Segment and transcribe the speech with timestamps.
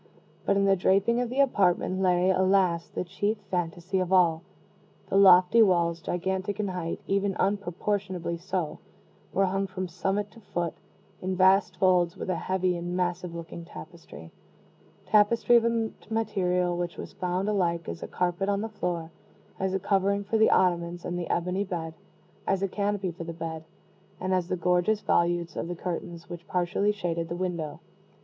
[0.47, 2.87] But in the draping of the apartment lay, alas!
[2.89, 4.41] the chief phantasy of all.
[5.09, 8.79] The lofty walls, gigantic in height even unproportionably so
[9.31, 10.73] were hung from summit to foot,
[11.21, 14.31] in vast folds, with a heavy and massive looking tapestry
[15.05, 19.11] tapestry of a material which was found alike as a carpet on the floor,
[19.59, 21.93] as a covering for the ottomans and the ebony bed,
[22.47, 23.65] as a canopy for the bed,
[24.19, 27.79] and as the gorgeous volutes of the curtains which partially shaded the window.